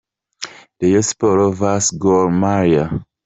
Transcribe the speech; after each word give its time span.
-:Rayon 0.79 1.03
Sport 1.09 1.53
vs 1.59 1.85
Gor 2.01 2.27
Mahia. 2.41 2.85